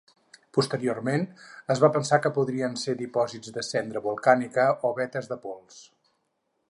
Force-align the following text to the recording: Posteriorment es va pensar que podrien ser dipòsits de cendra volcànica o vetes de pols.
Posteriorment 0.57 1.25
es 1.73 1.81
va 1.83 1.89
pensar 1.97 2.19
que 2.23 2.31
podrien 2.37 2.79
ser 2.85 2.95
dipòsits 3.03 3.53
de 3.59 3.67
cendra 3.71 4.03
volcànica 4.07 4.67
o 4.91 4.93
vetes 5.03 5.31
de 5.35 5.39
pols. 5.45 5.79